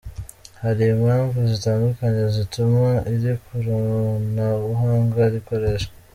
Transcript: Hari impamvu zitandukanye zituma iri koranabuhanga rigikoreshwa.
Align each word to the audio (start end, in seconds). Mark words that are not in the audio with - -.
Hari 0.61 0.83
impamvu 0.95 1.37
zitandukanye 1.51 2.21
zituma 2.35 2.87
iri 3.13 3.31
koranabuhanga 3.45 5.21
rigikoreshwa. 5.33 5.93